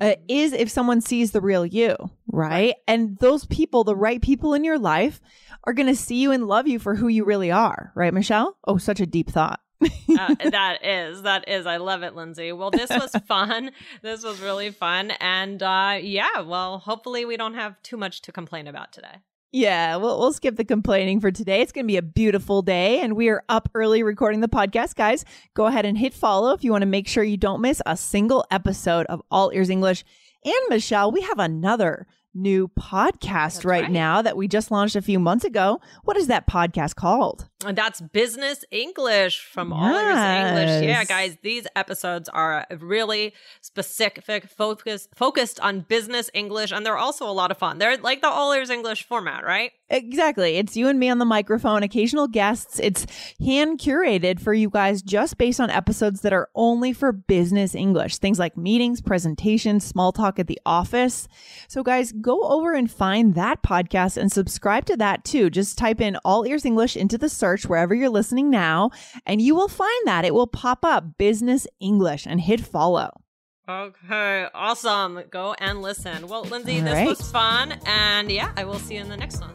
uh, 0.00 0.14
is 0.28 0.52
if 0.52 0.68
someone 0.70 1.00
sees 1.00 1.30
the 1.30 1.40
real 1.40 1.64
you, 1.64 1.96
right? 2.26 2.74
And 2.88 3.16
those 3.18 3.44
people, 3.46 3.84
the 3.84 3.94
right 3.94 4.20
people 4.20 4.52
in 4.54 4.64
your 4.64 4.78
life, 4.78 5.20
are 5.64 5.72
going 5.72 5.86
to 5.86 5.94
see 5.96 6.16
you 6.16 6.32
and 6.32 6.46
love 6.48 6.66
you 6.66 6.78
for 6.78 6.94
who 6.96 7.08
you 7.08 7.24
really 7.24 7.50
are, 7.52 7.92
right, 7.94 8.12
Michelle? 8.12 8.56
Oh, 8.66 8.76
such 8.76 9.00
a 9.00 9.06
deep 9.06 9.30
thought. 9.30 9.60
uh, 9.82 10.34
that 10.50 10.78
is 10.84 11.22
that 11.22 11.46
is 11.48 11.66
i 11.66 11.76
love 11.76 12.02
it 12.02 12.14
lindsay 12.14 12.52
well 12.52 12.70
this 12.70 12.88
was 12.88 13.10
fun 13.26 13.70
this 14.02 14.22
was 14.24 14.40
really 14.40 14.70
fun 14.70 15.10
and 15.20 15.62
uh 15.62 15.98
yeah 16.00 16.40
well 16.40 16.78
hopefully 16.78 17.24
we 17.26 17.36
don't 17.36 17.54
have 17.54 17.74
too 17.82 17.96
much 17.96 18.22
to 18.22 18.32
complain 18.32 18.66
about 18.66 18.92
today 18.92 19.16
Yeah, 19.54 19.98
we'll, 19.98 20.18
we'll 20.18 20.32
skip 20.32 20.56
the 20.56 20.64
complaining 20.64 21.20
for 21.20 21.30
today. 21.30 21.60
It's 21.60 21.70
going 21.70 21.84
to 21.84 21.86
be 21.86 21.96
a 21.96 22.02
beautiful 22.02 22.60
day, 22.60 22.98
and 22.98 23.14
we 23.14 23.28
are 23.28 23.44
up 23.48 23.68
early 23.72 24.02
recording 24.02 24.40
the 24.40 24.48
podcast, 24.48 24.96
guys. 24.96 25.24
Go 25.54 25.66
ahead 25.66 25.86
and 25.86 25.96
hit 25.96 26.12
follow 26.12 26.52
if 26.54 26.64
you 26.64 26.72
want 26.72 26.82
to 26.82 26.86
make 26.86 27.06
sure 27.06 27.22
you 27.22 27.36
don't 27.36 27.60
miss 27.60 27.80
a 27.86 27.96
single 27.96 28.44
episode 28.50 29.06
of 29.06 29.22
All 29.30 29.52
Ears 29.54 29.70
English. 29.70 30.04
And 30.44 30.56
Michelle, 30.70 31.12
we 31.12 31.20
have 31.20 31.38
another 31.38 32.08
new 32.34 32.68
podcast 32.68 33.64
right, 33.64 33.84
right. 33.84 33.90
now 33.90 34.20
that 34.20 34.36
we 34.36 34.48
just 34.48 34.70
launched 34.70 34.96
a 34.96 35.02
few 35.02 35.18
months 35.18 35.44
ago. 35.44 35.80
What 36.02 36.16
is 36.16 36.26
that 36.26 36.46
podcast 36.46 36.96
called? 36.96 37.48
And 37.64 37.78
that's 37.78 38.00
business 38.00 38.64
English 38.70 39.40
from 39.40 39.72
All 39.72 39.86
Ears 39.86 40.16
English. 40.16 40.88
Yeah, 40.88 41.04
guys, 41.04 41.36
these 41.42 41.66
episodes 41.76 42.28
are 42.28 42.66
really 42.80 43.32
specific, 43.60 44.48
focus, 44.48 45.08
focused 45.14 45.60
on 45.60 45.80
business 45.80 46.30
English, 46.34 46.72
and 46.72 46.84
they're 46.84 46.98
also 46.98 47.28
a 47.28 47.32
lot 47.32 47.50
of 47.50 47.58
fun. 47.58 47.78
They're 47.78 47.96
like 47.96 48.20
the 48.20 48.28
All 48.28 48.52
English 48.52 49.06
format, 49.06 49.44
right? 49.44 49.72
Exactly. 49.90 50.56
It's 50.56 50.76
you 50.76 50.88
and 50.88 50.98
me 50.98 51.10
on 51.10 51.18
the 51.18 51.24
microphone, 51.26 51.82
occasional 51.82 52.26
guests. 52.26 52.80
It's 52.80 53.06
hand 53.38 53.78
curated 53.78 54.40
for 54.40 54.54
you 54.54 54.70
guys 54.70 55.02
just 55.02 55.36
based 55.36 55.60
on 55.60 55.68
episodes 55.68 56.22
that 56.22 56.32
are 56.32 56.48
only 56.54 56.92
for 56.94 57.12
business 57.12 57.74
English. 57.74 58.16
Things 58.16 58.38
like 58.38 58.56
meetings, 58.56 59.02
presentations, 59.02 59.84
small 59.84 60.10
talk 60.10 60.38
at 60.38 60.46
the 60.46 60.58
office. 60.64 61.28
So 61.68 61.82
guys, 61.82 62.12
go 62.12 62.42
over 62.44 62.72
and 62.72 62.90
find 62.90 63.34
that 63.34 63.62
podcast 63.62 64.16
and 64.16 64.32
subscribe 64.32 64.86
to 64.86 64.96
that 64.96 65.22
too. 65.24 65.50
Just 65.50 65.76
type 65.76 66.00
in 66.00 66.16
all 66.24 66.46
ears 66.46 66.64
English 66.64 66.96
into 66.96 67.18
the 67.18 67.28
search 67.28 67.66
wherever 67.66 67.94
you're 67.94 68.08
listening 68.08 68.48
now 68.50 68.90
and 69.26 69.42
you 69.42 69.54
will 69.54 69.68
find 69.68 70.06
that 70.06 70.24
it 70.24 70.32
will 70.32 70.46
pop 70.46 70.84
up 70.84 71.18
business 71.18 71.66
English 71.78 72.26
and 72.26 72.40
hit 72.40 72.60
follow. 72.60 73.10
Okay, 73.68 74.46
awesome. 74.54 75.22
Go 75.30 75.54
and 75.58 75.80
listen. 75.82 76.26
Well, 76.28 76.42
Lindsay, 76.44 76.78
All 76.80 76.84
this 76.84 76.92
right. 76.94 77.08
was 77.08 77.30
fun, 77.30 77.78
and 77.86 78.30
yeah, 78.30 78.52
I 78.58 78.64
will 78.64 78.78
see 78.78 78.96
you 78.96 79.00
in 79.00 79.08
the 79.08 79.16
next 79.16 79.40
one. 79.40 79.54